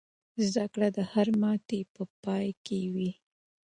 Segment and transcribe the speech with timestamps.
[0.51, 3.11] زده کړه د هرې ماتې په پای کې وي.